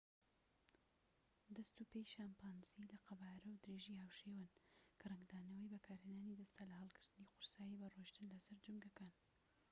[1.55, 4.47] دەست و پێی شەمپانزی لە قەبارە و درێژی هاوشێوەن
[4.99, 9.13] کە ڕەنگدانەوەی بەکارهێنانی دەستە لە هەڵگرتنی قورسایی بە ڕۆیشتن لە سەر جومگەکان